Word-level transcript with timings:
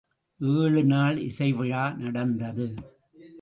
ஏழுநாள் 0.39 1.17
இசை 1.17 1.53
விழா 1.53 1.93
நடந்தது. 1.97 2.67